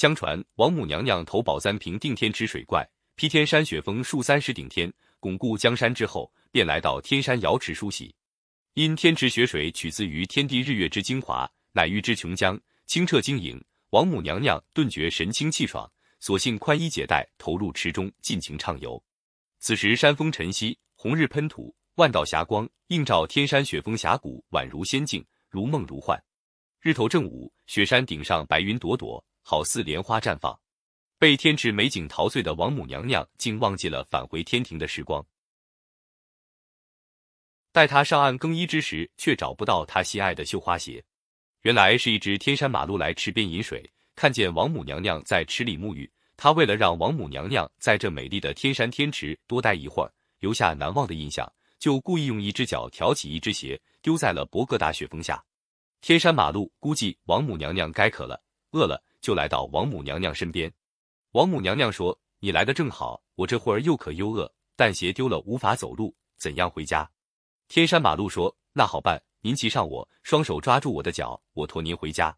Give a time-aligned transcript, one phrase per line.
[0.00, 8.14] 相传王母娘娘投宝簪瓶定天池水怪，劈天山雪峰数三十顶天，巩固江山之后，便来到天山瑶池梳洗。
[8.72, 13.62] 因天池雪水取自于天地日月之精华，乃玉之琼浆，清澈晶莹。
[13.90, 15.86] 王母娘娘顿觉神清气爽，
[16.18, 18.98] 索性宽衣解带，投入池中尽情畅游。
[19.58, 26.18] 此时山峰晨曦，红日喷吐，万道霞光映照天山雪峰峡谷，宛如仙境，如梦如幻。
[26.80, 30.58] 日头正午，雪山顶上白云朵朵，好似莲花绽放。
[31.18, 35.24] 被天池美景陶醉的王母娘娘，竟忘记了返回天庭的时光。
[37.72, 41.04] 待她上岸更衣之时，却找不到她心爱的绣花鞋。
[41.62, 55.44] 原来是一只天山马鹿来池边饮水，看见王母娘娘在池里沐浴，他为了让王母娘娘在这美丽的天山天池多待一会儿，留下难忘的印象，就故意用一只脚挑起一只鞋，丢在了博格达雪峰下。
[56.00, 60.72] 天山马鹿估计王母娘娘该渴了、饿了，就来到王母娘娘身边。
[61.32, 67.10] 王母娘娘说：“你来的正好，我这会儿又渴又饿，但鞋丢了无法走路，怎样回家？”
[67.68, 72.36] 天山马路说：“那好办。”您骑上我，双手抓住我的脚，我驮您回家。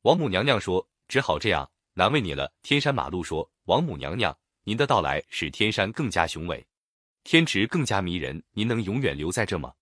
[0.00, 6.66] 王母娘娘说：“只好这样，难为你了。”天山马路说：“王母娘娘，您的到来使天山更加雄伟，
[7.22, 9.74] 天池更加迷人，您能永远留在这吗？”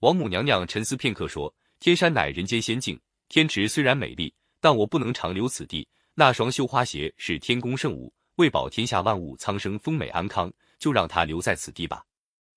[0.00, 4.32] 王母娘娘沉思片刻说：“天山乃人间仙境，天池虽然美丽，
[4.64, 5.86] 但我不能长留此地。
[6.14, 12.02] 那双绣花鞋是天宫圣物，为保天下万物苍生丰美安康，就让它留在此地吧。”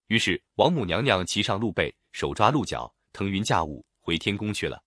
[0.08, 2.90] 于是王母娘娘骑上鹿背，手抓鹿角。
[3.12, 4.82] 腾云驾雾回天宫去了。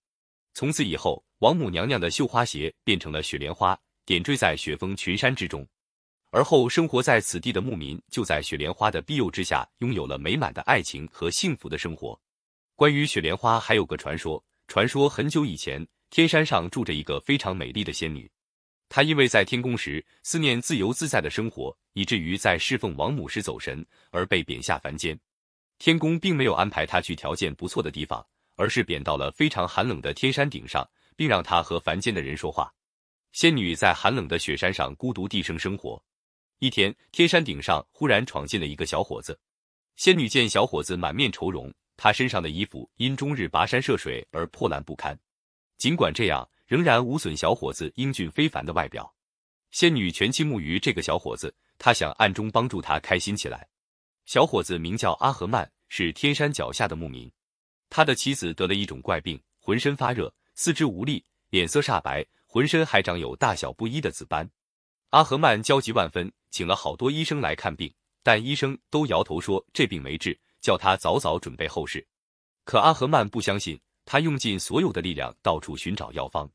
[0.55, 5.67] 从此以后，王母娘娘的绣花鞋变成了雪莲花，点缀在雪峰群山之中。
[6.31, 12.19] 而后，生活在此地的牧民就在雪莲花的庇佑之下，拥有了美满的爱情和幸福的生活。
[12.75, 18.29] 关于雪莲花，还有个传说：传说很久以前，天山上住着一个非常美丽的仙女。
[18.89, 25.17] 她因为在天宫时思念自由自在的生活，以至于在侍奉王母时走神，而被贬下凡间。
[25.79, 28.23] 天宫并没有安排他去条件不错的地方，
[28.57, 30.85] 而是贬到了非常寒冷的天山顶上，
[31.15, 32.69] 并让他和凡间的人说话。
[33.31, 36.03] 仙女在寒冷的雪山上孤独地生生活。
[36.59, 39.39] 一天，天山顶上忽然闯进了一个小伙子。
[39.95, 45.17] 仙女见小伙子满面愁容，他身上的衣服因终日跋山涉水而破烂不堪。
[45.81, 49.11] 尽管这样，仍然无损小伙子英俊非凡的外表。
[49.71, 53.67] 仙女全倾慕于这个小伙子，她想暗中帮助他开心起来。
[54.27, 57.31] 小伙子名叫阿和曼，是天山脚下的牧民。
[57.89, 64.47] 他的妻子得了一种怪病，浑身发热，四肢无力，脸色煞白，浑身还长有大小不一的紫斑。
[65.09, 72.07] 阿和曼焦急万分，请了好多医生来看病，但医生都摇头说这病没治，叫他早早准备后事。
[72.65, 76.49] 可阿和曼不相信，他用尽所有的力量到处寻找药方。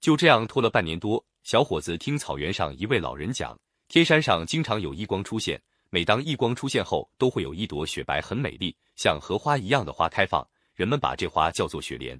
[0.00, 3.58] 就这样拖了半年多，小伙子听草原上一位老人讲，
[3.88, 5.60] 天山上经常有异光出现。
[5.90, 12.18] 每当异光出现后，都会有一朵雪白、很美丽，像荷花一样的花开放，人们把这花叫做雪莲。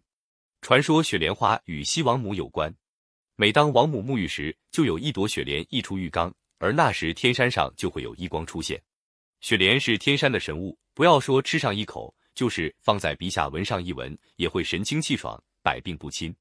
[0.60, 2.74] 传说雪莲花与西王母有关。
[3.36, 8.82] 每当王母沐浴时，就有一朵雪莲溢出浴缸，而那时天山上就会有异光出现。
[9.40, 16.34] 雪莲是天山的神物，不要说吃上一口，就是放在鼻下闻上一闻，也会神清气爽，百病不侵。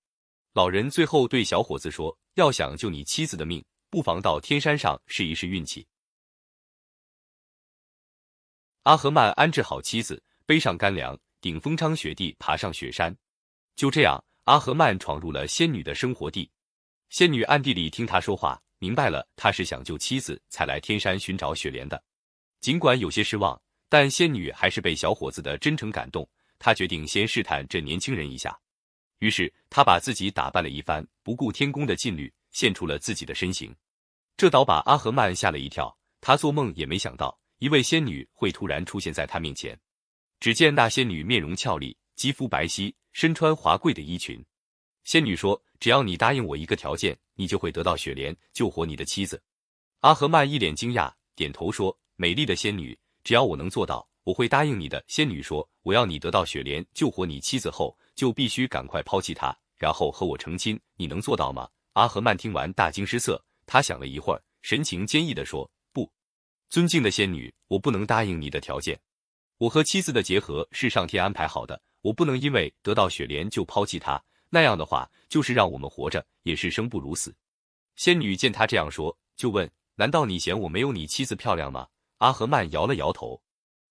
[0.53, 5.85] 老人最后对小伙子说：“要想救你妻子的命，不妨到天山上试一试运气。”
[8.83, 13.13] 阿和曼安置好妻子，背上干粮，顶风昌雪地爬上雪山。
[13.75, 16.49] 就这样，阿和曼闯入了仙女的生活地。
[17.09, 22.01] 仙女暗地里听他说话，明白了他是想救妻子才来天山寻找雪莲的。
[22.61, 26.27] 尽管有些失望，但仙女还是被小伙子的真诚感动。
[26.57, 28.57] 她决定先试探这年轻人一下。
[29.19, 33.75] 于是，她把自己打扮了一番，不顾天宫的禁律，现出了自己的身形。
[34.38, 37.38] 这倒把阿和曼吓了一跳，他做梦也没想到。
[37.57, 39.77] 一位仙女会突然出现在他面前，
[40.39, 44.41] 只见那仙女面容俏丽，肌肤白皙，身穿华贵的衣裙。
[45.03, 49.41] 仙女说：“只要你答应我一个条件，你就会得到雪莲，救活你的妻子。”
[50.00, 60.80] 阿和曼一脸惊讶，点头说：“美丽的仙女，只要我能做到，我会答应你的。”仙女说：“我要你得到雪莲，救活你妻子后，就必须赶快抛弃她，然后和我成亲。
[60.95, 65.69] 你能做到吗？”阿和曼听完大惊失色，他想了一会儿，神情坚毅地说。
[65.92, 66.10] 不
[66.69, 68.98] 尊敬的仙女，我不能答应你的条件。
[69.57, 74.24] 我和妻子的结合是上天安排好的，我不能因为得到雪莲就抛弃她。
[74.50, 77.36] 那样的话，就是让我们活着也是生不如死。
[77.95, 81.88] 仙女见他这样说，就问：“难道你嫌我没有你妻子漂亮吗？”
[82.19, 83.42] 阿和曼摇了摇头。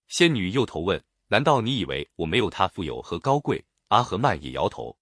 [0.07, 4.99] 仙女又头问：“难道你以为我没有她富有和高贵？”阿和曼也摇头。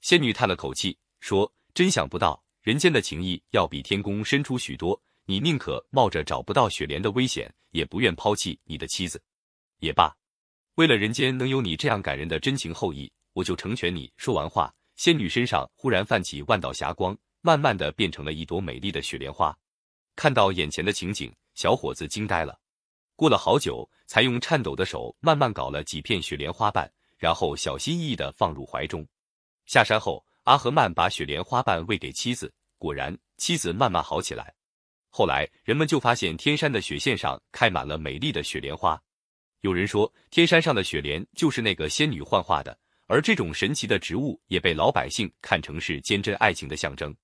[0.00, 9.22] 仙女叹了口气，说：“真想不到。”人间的情谊要比天宫深出许多，你宁可冒着找不到雪莲的危险，也不愿抛弃你的妻子。
[9.78, 10.12] 也罢，
[10.74, 14.12] 为了人间能有你这样感人的真情厚谊，我就成全你。
[14.16, 19.56] 说完话，仙女身上忽然泛起万道霞光，慢慢的变成了一朵美丽的雪莲花。
[20.16, 22.58] 看到眼前的情景，小伙子惊呆了。
[23.16, 29.06] 过了好久，才用颤抖的手慢慢搞了几片雪莲花瓣，然后小心翼翼的放入怀中。
[29.64, 34.54] 下山后，阿和曼把雪莲花瓣喂给妻子，果然，妻子慢慢好起来。
[35.08, 39.00] 后来，人们就发现天山的雪线上开满了美丽的雪莲花。
[39.62, 47.16] 有人说，天山上的雪莲就是那个仙女幻化的，而这种神奇的植物也被老百姓看成是坚贞爱情的象征。